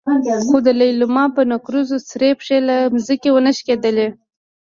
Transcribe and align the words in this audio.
خو 0.47 0.55
د 0.65 0.67
لېلما 0.79 1.25
په 1.35 1.41
نکريزو 1.51 1.97
سرې 2.09 2.29
پښې 2.39 2.57
له 2.67 2.75
ځمکې 3.05 3.29
ونه 3.31 3.51
شکېدلې. 3.57 4.07